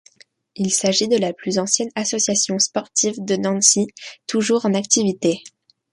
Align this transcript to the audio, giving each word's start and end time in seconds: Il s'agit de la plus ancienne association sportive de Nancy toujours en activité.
Il 0.55 0.71
s'agit 0.71 1.07
de 1.07 1.15
la 1.17 1.31
plus 1.31 1.59
ancienne 1.59 1.91
association 1.93 2.57
sportive 2.57 3.13
de 3.23 3.35
Nancy 3.35 3.85
toujours 4.25 4.65
en 4.65 4.73
activité. 4.73 5.43